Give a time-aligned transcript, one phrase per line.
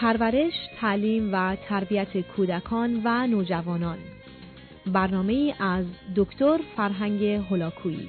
[0.00, 3.98] پرورش، تعلیم و تربیت کودکان و نوجوانان.
[4.86, 5.84] برنامه از
[6.16, 8.08] دکتر فرهنگ هلاکویی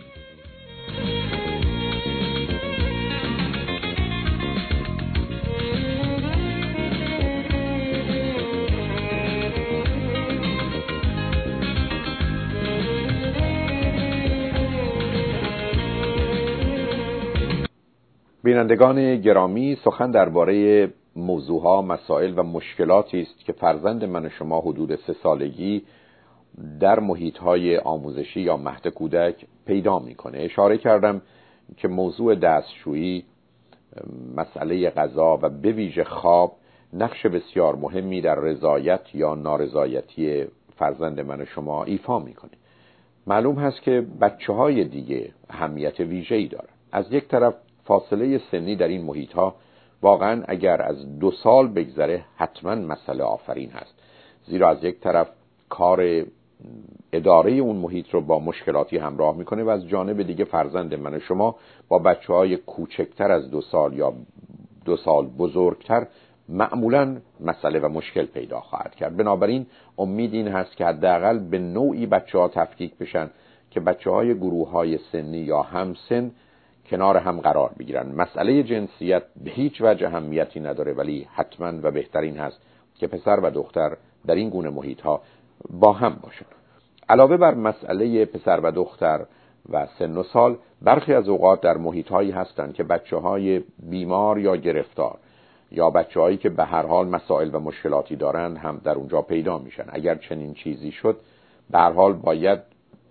[18.44, 20.88] بینندگان گرامی سخن درباره
[21.20, 25.84] موضوعها مسائل و مشکلاتی است که فرزند من و شما حدود سه سالگی
[26.80, 30.38] در محیطهای آموزشی یا مهد کودک پیدا می‌کنه.
[30.38, 31.22] اشاره کردم
[31.78, 33.24] که موضوع دستشویی
[34.36, 36.56] مسئله غذا و به ویژه خواب
[36.94, 40.46] نقش بسیار مهمی در رضایت یا نارضایتی
[40.78, 42.52] فرزند من و شما ایفا می‌کنه.
[43.28, 48.88] معلوم هست که بچه های دیگه اهمیت ویژه‌ای دارن از یک طرف فاصله سنی در
[48.88, 49.56] این محیط ها
[50.02, 53.94] واقعا اگر از دو سال بگذره حتما مسئله آفرین هست.
[54.48, 55.30] زیرا از یک طرف
[55.70, 56.24] کار
[57.14, 61.20] اداره اون محیط رو با مشکلاتی همراه می‌کنه و از جانب دیگه فرزند من و
[61.20, 61.56] شما
[61.88, 64.14] با بچه های کوچکتر از دو سال یا
[64.86, 66.08] دو سال بزرگتر
[66.50, 69.18] معمولا مسئله و مشکل پیدا خواهد کرد.
[69.18, 69.66] بنابراین
[69.98, 73.30] امید این هست که حداقل به نوعی بچه ها تفکیک بشن
[73.72, 76.32] که بچه های گروه های سنی یا همسن
[76.90, 78.08] کنار هم قرار بگیرن.
[78.16, 82.62] مسئله جنسیت به هیچ وجه اهمیتی نداره ولی حتما و بهترین هست
[82.96, 85.22] که پسر و دختر در این گونه محیط ها
[85.70, 86.46] با هم باشن.
[87.10, 89.26] علاوه بر مسئله پسر و دختر
[89.70, 94.40] و سن و سال برخی از اوقات در محیط هایی هستند که بچه های بیمار
[94.40, 95.18] یا گرفتار
[95.72, 99.58] یا بچه هایی که به هر حال مسائل و مشکلاتی دارند هم در اونجا پیدا
[99.58, 99.86] میشن.
[99.90, 101.18] اگر چنین چیزی شد
[101.72, 102.60] به هر حال باید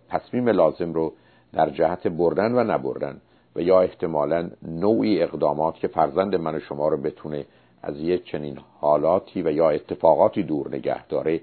[0.08, 1.12] تصمیم لازم رو
[1.52, 3.20] در جهت بردن و نبردن
[3.58, 7.46] و یا احتمالا نوعی اقدامات که فرزند من و شما رو بتونه
[7.82, 11.40] از یک چنین حالاتی و یا اتفاقاتی دور نگه داره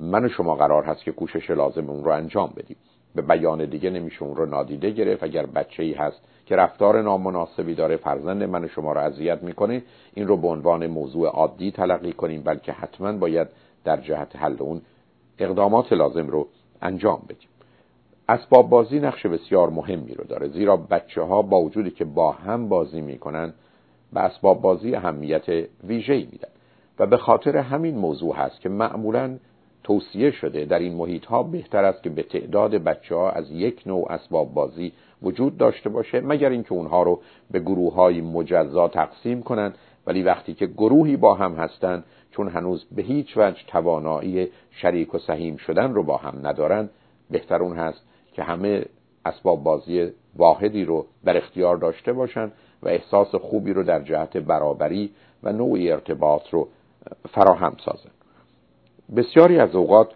[0.00, 2.76] من و شما قرار هست که کوشش لازم اون رو انجام بدیم.
[3.14, 5.22] به بیان دیگه نمیشه اون رو نادیده گرفت.
[5.22, 9.82] اگر بچه ای هست که رفتار نامناسبی داره فرزند من و شما رو اذیت می‌کنه
[10.14, 13.48] این رو به عنوان موضوع عادی تلقی کنیم بلکه حتما باید
[13.84, 14.82] در جهت حل اون
[15.38, 16.48] اقدامات لازم رو
[16.82, 17.49] انجام بدیم.
[18.30, 20.48] اسباب بازی نقش بسیار مهمی رو داره.
[20.48, 23.52] زیرا بچه ها با وجودی که با هم بازی می‌کنن
[24.12, 25.44] به اسباب بازی اهمیت
[25.84, 26.48] ویژه‌ای میدن.
[26.98, 29.38] و به خاطر همین موضوع هست که معمولا
[29.84, 33.82] توصیه شده در این محیط ها بهتر است که به تعداد بچه ها از یک
[33.86, 34.92] نوع اسباب بازی
[35.22, 37.20] وجود داشته باشه مگر اینکه اونها رو
[37.50, 39.74] به گروه های مجزا تقسیم کنند
[40.06, 45.18] ولی وقتی که گروهی با هم هستند چون هنوز به هیچ وجه توانایی شریک و
[45.18, 46.90] سهیم شدن رو با هم ندارند
[47.30, 48.02] بهتر اون هست
[48.40, 48.84] که همه
[49.24, 52.52] اسباب بازی واحدی رو در اختیار داشته باشند
[52.82, 55.10] و احساس خوبی رو در جهت برابری
[55.42, 56.68] و نوعی ارتباط رو
[57.32, 58.10] فراهم سازن.
[59.16, 60.08] بسیاری از اوقات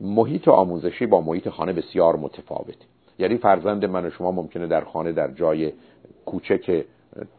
[0.00, 2.84] محیط آموزشی با محیط خانه بسیار متفاوته.
[3.18, 5.72] یعنی فرزند من و شما ممکنه در خانه در جای
[6.26, 6.84] کوچک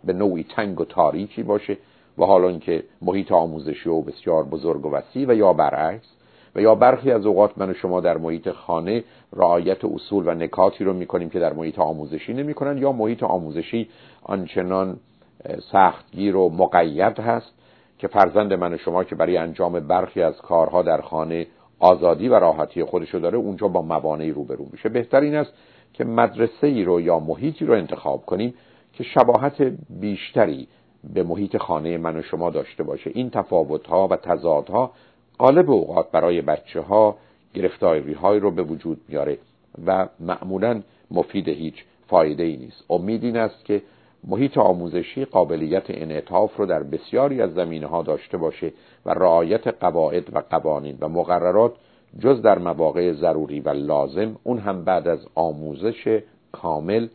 [0.03, 1.77] به نوعی تنگ و تاریکی باشه
[2.17, 6.07] و حالا اینکه محیط آموزشی و بسیار بزرگ و وسیع و یا برعکس
[6.56, 9.03] و یا برخی از اوقات من و شما در محیط خانه
[9.34, 13.90] رعایت اصول و نکاتی رو می‌کنیم که در محیط آموزشی نمی‌کنن یا محیط آموزشی
[14.24, 14.97] آنچنان
[15.72, 17.53] سختگیر و مقید هست
[17.97, 21.47] که فرزند من و شما که برای انجام برخی از کارها در خانه
[21.80, 24.90] آزادی و راحتی خودشو داره اونجا با موانعی روبرو میشه.
[24.90, 25.53] بهتر این است
[25.94, 28.53] که مدرسه ای رو یا محیطی رو انتخاب کنیم
[28.94, 30.68] که شباهت بیشتری
[31.14, 33.12] به محیط خانه من و شما داشته باشه.
[33.14, 34.91] این تفاوت ها و تضادها
[35.39, 37.17] غالب اوقات برای بچه ها
[37.53, 39.38] گرفتاری های رو به وجود میاره
[39.85, 42.83] و معمولا مفید هیچ فایده ای نیست.
[42.89, 43.81] امید این است که
[44.27, 48.73] محیط آموزشی قابلیت انعطاف رو در بسیاری از زمینه ها داشته باشه
[49.05, 51.73] و رعایت قواعد و قوانین و مقررات
[52.19, 56.19] جز در مواقع ضروری و لازم اون هم بعد از آموزش
[56.51, 57.07] کامل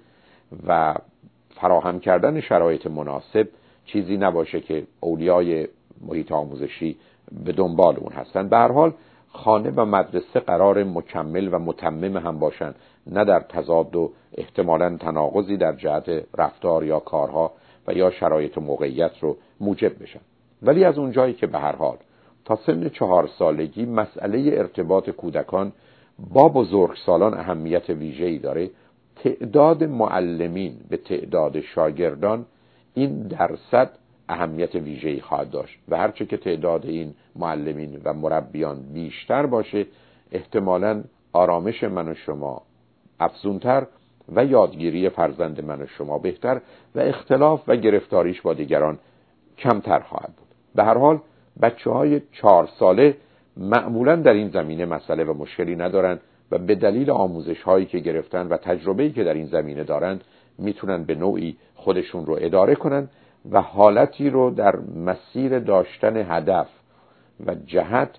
[0.67, 0.95] و
[1.51, 3.49] فراهم کردن شرایط مناسب
[3.85, 5.69] چیزی نباشه که اولیای
[6.01, 6.97] محیط آموزشی
[7.45, 8.49] به دنبال اون هستن.
[8.49, 8.93] به هر حال
[9.29, 12.75] خانه و مدرسه قرار مکمل و متمم هم باشن
[13.07, 17.53] نه در تضاد و احتمالا تناقضی در جهت رفتار یا کارها
[17.87, 20.21] و یا شرایط و موقعیت رو موجب بشن.
[20.63, 21.97] ولی از اونجایی که به هر حال
[22.45, 25.73] تا سن چهار سالگی مسئله ارتباط کودکان
[26.35, 28.71] با بزرگسالان اهمیت ویژه‌ای داره
[29.17, 32.47] تعداد معلمین به تعداد شاگردان
[32.95, 33.91] این درصد
[34.29, 39.87] اهمیت ویژه‌ای خواهد داشت و هرچه که تعداد این معلمین و مربیان بیشتر باشه
[40.33, 42.63] احتمالا آرامش من و شما
[43.21, 43.87] افزونتر
[44.33, 46.61] و یادگیری فرزند من و شما بهتر
[46.95, 48.99] و اختلاف و گرفتاریش با دیگران
[49.59, 50.49] کمتر خواهد بود.
[50.75, 51.21] به هر حال
[51.63, 53.17] بچه های چهار ساله
[53.57, 56.19] معمولا در این زمینه مسئله و مشکلی ندارن
[56.51, 60.25] و به دلیل آموزش هایی که گرفتن و تجربه‌ای که در این زمینه دارند
[60.59, 63.09] می‌تونن به نوعی خودشون رو اداره کنن
[63.53, 66.69] و حالتی رو در مسیر داشتن هدف
[67.47, 68.11] و جهت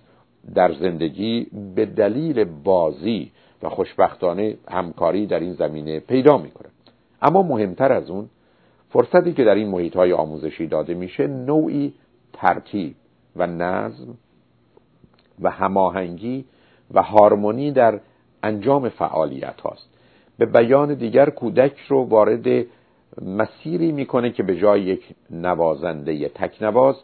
[0.55, 3.31] در زندگی به دلیل بازی
[3.63, 6.69] و خوشبختانه همکاری در این زمینه پیدا می‌کنن
[7.21, 8.29] اما مهمتر از اون
[8.89, 11.93] فرصتی که در این محیط های آموزشی داده میشه نوعی
[12.33, 12.95] ترتیب
[13.35, 14.17] و نظم
[15.41, 16.45] و هماهنگی
[16.93, 17.99] و هارمونی در
[18.43, 19.89] انجام فعالیت هاست.
[20.37, 22.65] به بیان دیگر کودک رو وارد
[23.21, 26.95] مسیری می‌کنه که به جای یک نوازنده تکنواز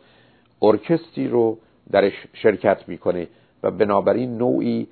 [0.62, 1.58] ارکستری رو
[1.92, 3.28] درش شرکت می‌کنه
[3.64, 4.88] و بنابراین نوعی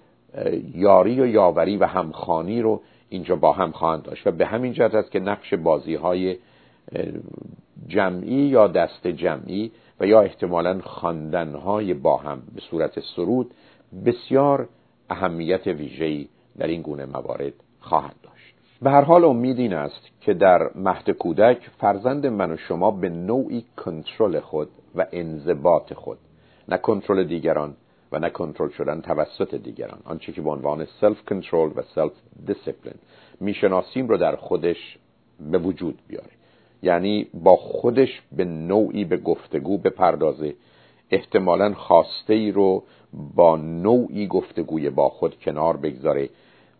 [0.75, 4.28] یاری و یاوری و همخانی رو اینجا با هم خواهند داشت.
[4.28, 6.38] و به همین جهت است که نقش بازی های
[7.88, 13.52] جمعی یا دست جمعی و یا احتمالا خواندن های با هم به صورت سرود
[14.06, 14.68] بسیار
[15.10, 16.28] اهمیت ویژه‌ای
[16.58, 18.32] در این گونه موارد خواهد داشت.
[18.83, 23.09] به هر حال امید این است که در مهد کودک فرزند من و شما به
[23.09, 26.18] نوعی کنترل خود و انضباط خود
[26.68, 27.75] نه کنترل دیگران
[28.12, 30.00] و نه کنترل شدن توسط دیگران.
[30.06, 32.95] آنچه که به عنوان self-control و self-discipline
[33.39, 34.97] می‌شناسیم رو در خودش
[35.51, 36.31] به وجود بیاره.
[36.81, 40.56] یعنی با خودش به نوعی به گفتگو بپردازه.
[41.12, 42.83] احتمالا خواسته ای رو
[43.35, 46.30] با نوعی گفتگوی با خود کنار بگذاره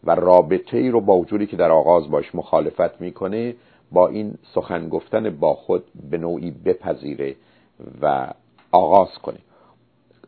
[0.04, 3.56] و رابطه ای رو با وجودی که در آغاز باش مخالفت می‌کنه
[3.92, 7.36] با این سخن گفتن با خود به نوعی بپذیره
[8.02, 8.34] و
[8.72, 9.38] آغاز کنه.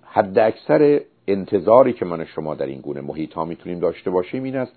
[0.04, 4.44] حد اکثر انتظاری که من و شما در این گونه محیط ها می‌تونیم داشته باشیم
[4.44, 4.72] این است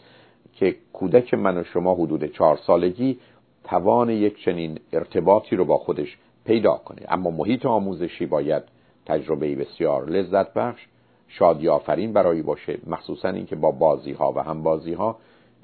[0.53, 3.19] که کودک من و شما حدود چهار سالگی
[3.65, 7.03] توان یک چنین ارتباطی رو با خودش پیدا کنه.
[7.09, 8.63] اما محیط آموزشی باید
[9.07, 10.87] تجربه بسیار لذت بخش
[11.29, 15.17] شادی آفرین برای باشه مخصوصا اینکه با بازی ها و هم بازی ها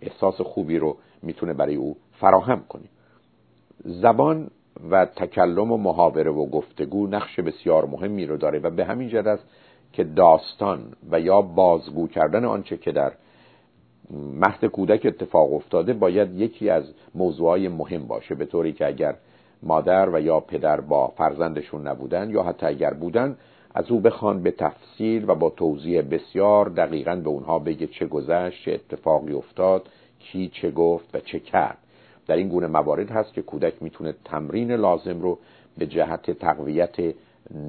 [0.02, 2.84] احساس خوبی رو می‌تونه برای او فراهم کنه.
[3.84, 4.50] زبان
[4.90, 9.26] و تکلم و محاوره و گفتگو نقش بسیار مهمی رو داره و به همین جد
[9.26, 9.44] است
[9.92, 13.12] که داستان و یا بازگو کردن آنچه که در
[14.10, 16.84] مهد کودک اتفاق افتاده باید یکی از
[17.14, 19.16] موضوعهای مهم باشه به طوری که اگر
[19.62, 23.36] مادر و یا پدر با فرزندشون نبودن یا حتی اگر بودن
[23.74, 28.64] از او بخوان به تفصیل و با توضیح بسیار دقیقا به اونها بگه چه گذشت
[28.64, 29.88] چه اتفاقی افتاد
[30.18, 31.78] کی چه گفت و چه کرد.
[32.26, 35.38] در این گونه موارد هست که کودک می‌تونه تمرین لازم رو
[35.78, 37.14] به جهت تقویت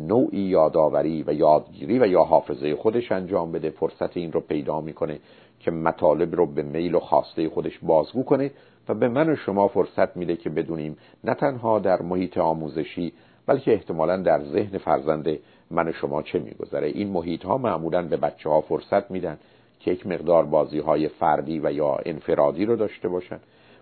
[0.07, 3.69] نوعی یادآوری و یادگیری و یا حافظه خودش انجام بده.
[3.69, 5.19] فرصت این رو پیدا می‌کنه
[5.59, 8.51] که مطالب رو به میل و خواسته خودش بازگو کنه
[8.89, 13.13] و به من و شما فرصت میده که بدونیم نه تنها در محیط آموزشی
[13.45, 15.39] بلکه احتمالا در ذهن فرزند
[15.71, 16.87] من و شما چه میگذره.
[16.87, 19.37] این محیط ها معمولا به بچه ها فرصت میدن
[19.79, 23.39] که یک مقدار بازی های فردی و یا انفرادی رو داشته باشن.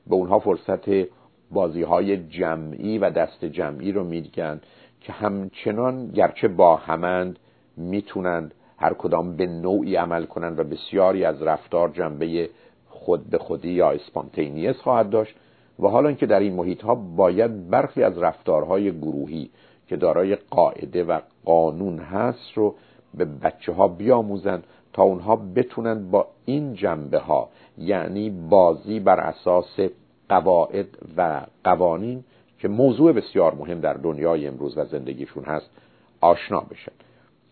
[0.08, 1.08] به اونها فرصت
[1.52, 4.62] بازی های جمعی و دست جمعی رو میدن
[5.02, 7.40] که همچنان گرچه با همند
[7.78, 12.50] می‌تونند هر کدام به نوعی عمل کنند و بسیاری از رفتار جنبه
[12.90, 15.36] خود به خودی یا اسپانتینیس خواهد داشت.
[15.80, 19.50] و حالا که در این محیط ها باید برخی از رفتارهای گروهی
[19.88, 22.76] که دارای قاعده و قانون هست رو
[23.14, 24.64] به بچه ها بیاموزن
[24.94, 29.80] تا اونها بتونن با این جنبه ها یعنی بازی بر اساس
[30.30, 30.88] قواعد
[31.18, 32.24] و قوانین
[32.60, 35.70] که موضوع بسیار مهم در دنیای امروز و زندگیشون هست
[36.22, 36.92] آشنا بشن.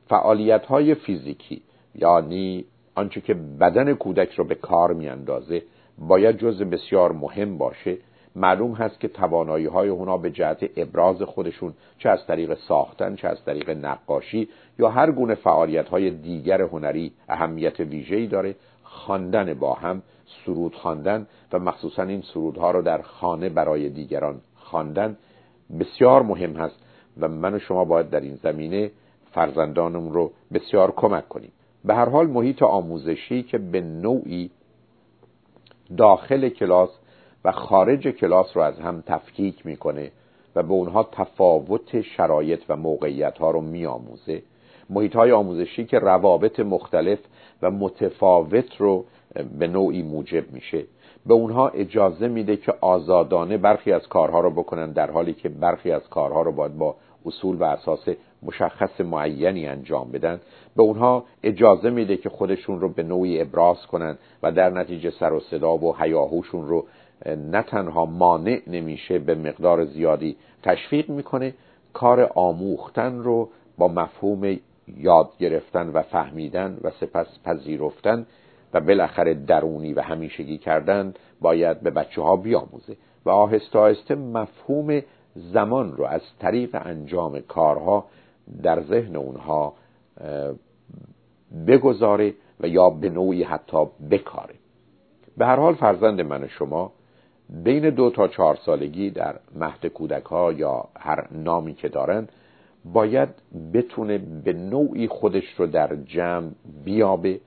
[0.08, 1.62] فعالیت های فیزیکی
[1.96, 5.64] یعنی آنچه که بدن کودک رو به کار میاندازه
[5.98, 7.98] باید جز بسیار مهم باشه
[8.36, 13.28] معلوم هست که توانایی های اونا به جهت ابراز خودشون چه از طریق ساختن چه
[13.28, 18.56] از طریق نقاشی یا هر گونه فعالیت های دیگر هنری اهمیت ویژه‌ای داره.
[18.84, 20.02] خواندن با هم
[20.46, 25.18] سرود خواندن و مخصوصا این سرودها رو در خانه برای دیگران خواندن
[25.80, 26.76] بسیار مهم هست
[27.20, 28.92] و من و شما باید در این زمینه
[29.32, 31.52] فرزندانم رو بسیار کمک کنیم.
[31.86, 34.52] به هر حال محیط آموزشی که به نوعی
[35.98, 36.90] داخل کلاس
[37.46, 40.12] و خارج کلاس رو از هم تفکیک می‌کنه
[40.56, 44.42] و به اونها تفاوت شرایط و موقعیت ها رو میآموزه.
[44.90, 47.20] محیط های آموزشی که روابط مختلف
[47.62, 49.06] و متفاوت رو
[49.60, 50.84] به نوعی موجب میشه.
[51.26, 55.92] به اونها اجازه میده که آزادانه برخی از کارها رو بکنن در حالی که برخی
[55.92, 56.96] از کارها رو باید با
[57.26, 58.10] اصول و اساس
[58.44, 60.42] مشخص معینی انجام بدن.
[60.76, 65.34] به اونها اجازه میده که خودشون رو به نوعی ابراز کنن و در نتیجه سر
[65.34, 66.86] و صدا و حیاهوشون رو
[67.26, 71.54] نه تنها مانع نمیشه به مقدار زیادی تشویق می‌کنه
[71.94, 74.58] کار آموختن رو با مفهوم
[74.98, 78.26] یاد گرفتن و فهمیدن و سپس پذیرفتن
[78.74, 85.02] و بالاخره درونی و همیشگی کردن باید به بچه ها بیاموزه و آهسته آهسته مفهوم
[85.36, 88.06] زمان رو از طریق انجام کارها
[88.64, 89.74] در ذهن اونها
[91.68, 94.56] بگذاره و یا به نوعی حتی بکاره.
[95.38, 96.92] به هر حال فرزند من شما
[97.52, 102.28] بین دو تا چهار سالگی در مهد کودک ها یا هر نامی که دارن
[102.86, 103.30] باید
[103.74, 106.50] بتونه به نوعی خودش رو در جمع
[106.86, 107.40] بیابه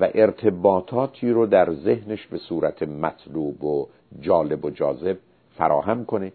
[0.00, 3.88] و ارتباطاتی رو در ذهنش به صورت مطلوب و
[4.20, 5.18] جالب و جاذب
[5.56, 6.32] فراهم کنه.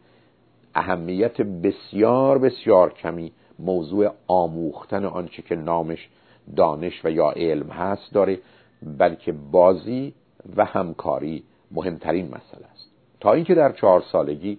[0.76, 6.10] اهمیت بسیار بسیار کمی موضوع آموختن آنچه که نامش
[6.56, 8.40] دانش و یا علم هست داره
[8.98, 10.14] بلکه بازی
[10.56, 12.91] و همکاری مهمترین مسئله است.
[13.22, 14.58] تا اینکه در چهار سالگی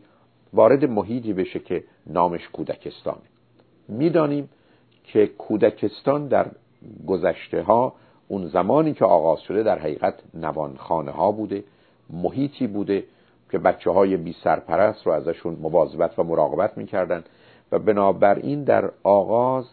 [0.53, 3.23] وارد محیطی بشه که نامش کودکستانه.
[3.89, 4.49] می‌دانیم
[5.05, 6.47] که کودکستان در
[7.07, 7.95] گذشته ها
[8.29, 11.65] اون زمانی که آغاز شده در حقیقت نوانخانه ها بوده
[12.11, 13.05] محیطی بوده
[13.51, 17.25] که بچه های بی سرپرست رو ازشون مواظبت و مراقبت می‌کردن
[17.73, 19.65] و بنابراین در آغاز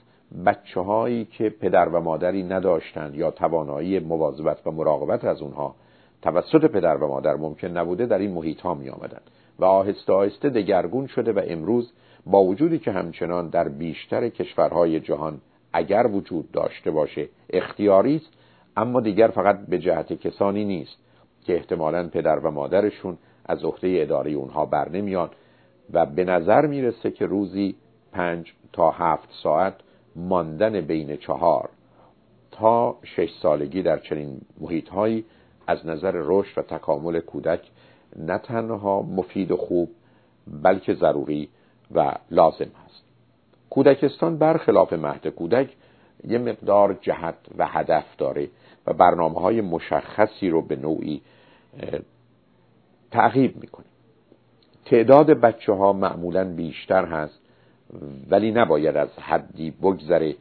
[0.45, 5.75] بچه هایی که پدر و مادری نداشتند یا توانایی مواظبت و مراقبت از اونها
[6.21, 9.21] توسط پدر و مادر ممکن نبوده در این محیط ها می آمدن
[9.59, 11.91] و آهسته آهسته دگرگون شده و امروز
[12.25, 15.41] با وجودی که همچنان در بیشتر کشورهای جهان
[15.73, 18.29] اگر وجود داشته باشه اختیاری است
[18.77, 20.97] اما دیگر فقط به جهت کسانی نیست
[21.45, 25.29] که احتمالا پدر و مادرشون از عهده اداره اونها بر نمیان
[25.93, 27.75] و به نظر می‌رسه که روزی
[28.11, 29.73] پنج تا هفت ساعت
[30.15, 31.69] ماندن بین چهار
[32.51, 35.25] تا شش سالگی در چنین محیط هایی
[35.69, 37.61] از نظر رشد و تکامل کودک
[38.15, 39.89] نه تنها مفید و خوب
[40.63, 41.49] بلکه ضروری
[41.91, 43.03] و لازم است.
[43.69, 45.75] کودکستان برخلاف مهد کودک
[46.27, 48.49] یه مقدار جهت و هدف داره
[48.87, 51.21] و برنامه های مشخصی رو به نوعی
[53.11, 53.85] تعقیب می‌کنه.
[54.85, 57.39] تعداد بچه ها معمولا بیشتر هست
[58.29, 60.35] ولی نباید از حدی بگذره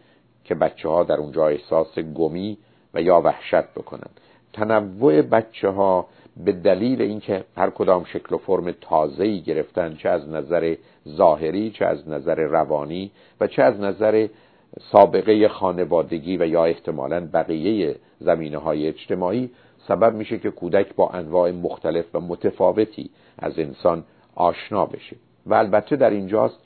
[0.45, 2.59] که بچه ها در اونجا احساس گمی
[2.95, 4.11] و یا وحشت بکنن
[4.53, 6.07] تنوع بچه ها
[6.45, 10.75] به دلیل اینکه هر کدام شکل و فرم تازه‌ای گرفتن چه از نظر
[11.09, 14.29] ظاهری چه از نظر روانی و چه از نظر
[14.93, 19.51] سابقه خانوادگی و یا احتمالا بقیه زمینه های اجتماعی
[19.89, 25.17] سبب میشه که کودک با انواع مختلف و متفاوتی از انسان آشنا بشه.
[25.47, 26.59] و البته در اینجاست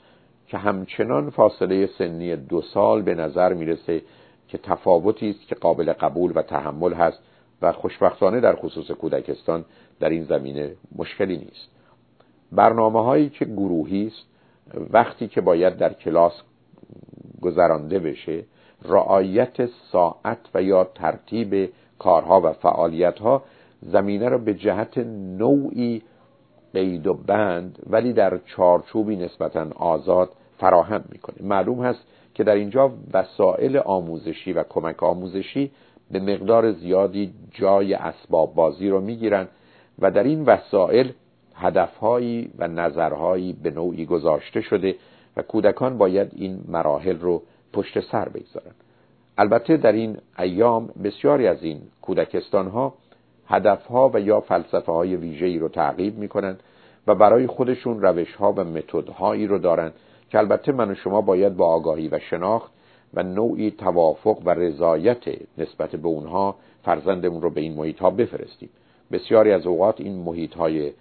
[0.47, 4.01] که همچنان فاصله سنی دو سال به نظر می‌رسه
[4.47, 7.19] که تفاوتی است که قابل قبول و تحمل هست
[7.63, 9.65] و خوشبختانه در خصوص کودکستان
[9.99, 11.69] در این زمینه مشکلی نیست.
[12.51, 14.25] برنامه هایی که گروهی است
[14.89, 16.41] وقتی که باید در کلاس
[17.41, 18.43] گذرانده بشه
[18.85, 23.43] رعایت ساعت و یا ترتیب کارها و فعالیتها
[23.81, 24.97] زمینه را به جهت
[25.37, 26.01] نوعی
[26.73, 31.35] قید و بند ولی در چارچوبی نسبتا آزاد فراهم می‌کنه.
[31.47, 31.99] معلوم هست
[32.33, 35.71] که در اینجا وسایل آموزشی و کمک آموزشی
[36.13, 39.47] به مقدار زیادی جای اسباب بازی رو می‌گیرن
[39.99, 41.11] و در این وسایل
[41.55, 44.95] هدفهایی و نظرهایی به نوعی گذاشته شده
[45.37, 47.41] و کودکان باید این مراحل رو
[47.73, 48.71] پشت سر بگذارن.
[49.37, 52.93] البته در این ایام بسیاری از این کودکستان ها
[53.47, 56.57] هدف ها و یا فلسفه های ویژه‌ای رو تعقیب می‌کنن
[57.07, 59.91] و برای خودشون روش ها و متد هایی رو دارن
[60.29, 62.71] که البته من و شما باید با آگاهی و شناخت
[63.13, 65.23] و نوعی توافق و رضایت
[65.57, 68.69] نسبت به اونها فرزندمون رو به این محیط ها بفرستیم.
[69.11, 70.91] بسیاری از اوقات این محیط های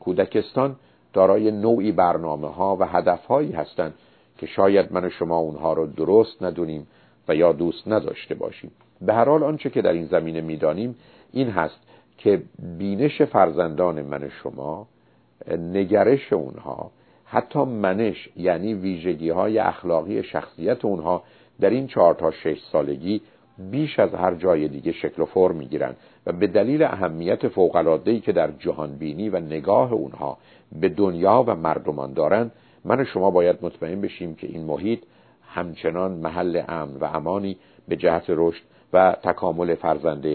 [0.00, 0.76] کودکستان
[1.12, 3.94] دارای نوعی برنامه ها و هدف هایی هستند
[4.38, 6.86] که شاید من و شما اونها رو درست ندونیم
[7.28, 8.70] و یا دوست نداشته باشیم.
[9.00, 10.96] به هر حال آنچه که در این زمینه می‌دانیم
[11.32, 11.80] این هست
[12.18, 12.42] که
[12.78, 14.86] بینش فرزندان من شما
[15.58, 16.90] نگرش اونها
[17.24, 21.22] حتی منش یعنی ویژگی های اخلاقی شخصیت اونها
[21.60, 23.20] در این چهار تا شش سالگی
[23.58, 25.94] بیش از هر جای دیگه شکل و فرم می‌گیرن
[26.26, 30.38] و به دلیل اهمیت فوق‌العاده‌ای که در جهان بینی و نگاه اونها
[30.80, 32.52] به دنیا و مردمان دارند
[32.84, 35.00] من و شما باید مطمئن بشیم که این محیط
[35.48, 37.56] همچنان محل امن و امانی
[37.88, 40.26] به جهت رشد و تکامل فرزند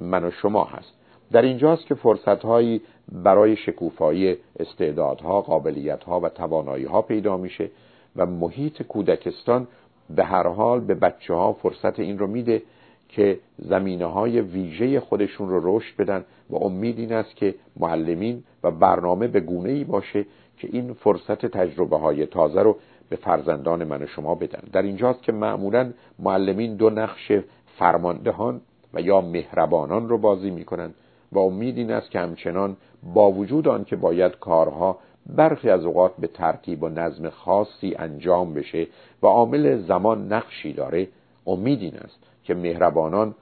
[0.00, 0.92] من و شما هست.
[1.32, 2.80] در اینجاست که فرصتهایی
[3.12, 7.70] برای شکوفایی استعدادها، قابلیتها و تواناییها پیدا میشه
[8.16, 9.68] و محیط کودکستان
[10.10, 12.62] به هر حال به بچه ها فرصت این رو میده
[13.08, 18.70] که زمینه های ویژه خودشون رو رشد بدن و امید این است که معلمین و
[18.70, 20.26] برنامه به گونه ای باشه
[20.58, 22.76] که این فرصت تجربه های تازه رو
[23.08, 24.60] به فرزندان من و شما بدن.
[24.72, 27.32] در اینجاست که معمولا معلمین دو نقش
[27.78, 28.60] فرماندهان
[28.94, 30.94] و یا مهربانان رو بازی می‌کنند
[31.32, 32.76] و امید این است که همچنان
[33.14, 34.98] با وجود آن که باید کارها
[35.28, 38.86] برخی از اوقات به ترتیب و نظم خاصی انجام بشه
[39.22, 41.08] و عامل زمان نقشی داره
[41.46, 43.34] امید این است که مهربانان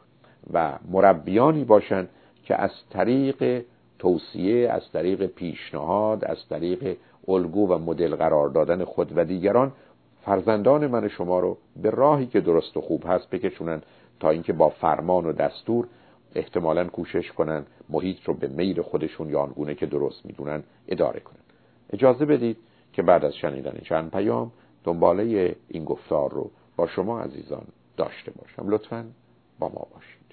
[0.53, 2.09] و مربیانی باشند
[2.45, 3.65] که از طریق
[3.99, 6.97] توصیه از طریق پیشنهاد از طریق
[7.29, 9.73] الگو و مدل قرار دادن خود و دیگران
[10.25, 13.83] فرزندان من شما رو به راهی که درست و خوب هست بکشونن
[14.21, 15.87] تا اینکه با فرمان و دستور
[16.35, 21.44] احتمالا کوشش کنن محیط رو به میل خودشون یا آنگونه که درست می‌دونن اداره کنن.
[21.93, 22.57] اجازه بدید
[22.93, 24.53] که بعد از شنیدن چند پیام
[24.85, 28.69] دنباله این گفتار رو با شما عزیزان داشته باشم.
[28.69, 29.07] لطفا
[29.59, 30.24] با ما باشید.